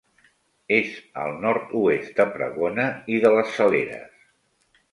És 0.77 0.95
al 1.23 1.35
nord-oest 1.43 2.17
de 2.21 2.27
Pregona 2.37 2.87
i 3.17 3.21
de 3.27 3.33
les 3.37 3.55
Saleres. 3.59 4.29